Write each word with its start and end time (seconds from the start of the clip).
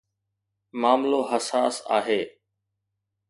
معاملو 0.81 1.21
حساس 1.31 1.75
آهي. 1.97 2.21